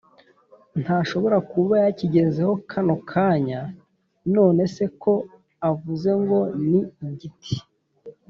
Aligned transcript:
ntashobora 0.81 1.37
kuba 1.51 1.73
yakigezeho 1.85 2.53
kano 2.69 2.95
kanya.” 3.11 3.59
“None 4.35 4.61
se 4.75 4.85
ko 5.01 5.13
avuze 5.69 6.09
ngo 6.21 6.39
ni 6.69 6.81
igiti 7.07 7.55